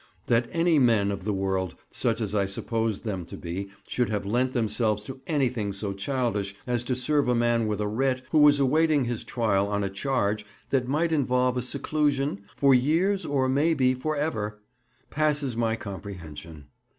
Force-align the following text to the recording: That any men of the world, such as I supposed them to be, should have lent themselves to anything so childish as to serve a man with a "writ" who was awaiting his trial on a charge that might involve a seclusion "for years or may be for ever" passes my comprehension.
That 0.25 0.49
any 0.51 0.79
men 0.79 1.11
of 1.11 1.25
the 1.25 1.31
world, 1.31 1.75
such 1.91 2.21
as 2.21 2.33
I 2.33 2.47
supposed 2.47 3.03
them 3.03 3.23
to 3.27 3.37
be, 3.37 3.69
should 3.87 4.09
have 4.09 4.25
lent 4.25 4.51
themselves 4.51 5.03
to 5.03 5.21
anything 5.27 5.73
so 5.73 5.93
childish 5.93 6.55
as 6.65 6.83
to 6.85 6.95
serve 6.95 7.27
a 7.27 7.35
man 7.35 7.67
with 7.67 7.79
a 7.79 7.87
"writ" 7.87 8.23
who 8.31 8.39
was 8.39 8.59
awaiting 8.59 9.05
his 9.05 9.23
trial 9.23 9.67
on 9.67 9.83
a 9.83 9.91
charge 9.91 10.43
that 10.71 10.87
might 10.87 11.11
involve 11.11 11.55
a 11.55 11.61
seclusion 11.61 12.41
"for 12.55 12.73
years 12.73 13.27
or 13.27 13.47
may 13.47 13.75
be 13.75 13.93
for 13.93 14.15
ever" 14.15 14.59
passes 15.11 15.55
my 15.55 15.75
comprehension. 15.75 16.65